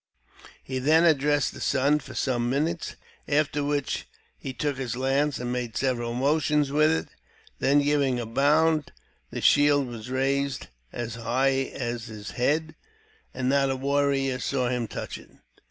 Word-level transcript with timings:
He 0.63 0.79
then 0.79 1.03
ad 1.05 1.19
dressed 1.19 1.53
the 1.53 1.61
sun 1.61 1.99
for 1.99 2.15
some 2.15 2.49
minutes, 2.49 2.95
after 3.27 3.63
which 3.63 4.07
he 4.35 4.51
took 4.51 4.77
his 4.77 4.95
lance 4.95 5.37
and 5.37 5.51
made 5.51 5.77
several 5.77 6.15
motions 6.15 6.71
with 6.71 6.89
it. 6.91 7.09
Then, 7.59 7.83
giving 7.83 8.19
a 8.19 8.25
bound, 8.25 8.91
the 9.29 9.41
shield 9.41 9.85
was 9.85 10.09
raised 10.09 10.65
as 10.91 11.13
high 11.17 11.69
as 11.75 12.05
his 12.05 12.31
head, 12.31 12.73
and 13.31 13.47
not 13.47 13.69
a 13.69 13.75
warrior 13.75 14.39
saw 14.39 14.69
him 14.69 14.87
touch 14.87 15.19
it. 15.19 15.29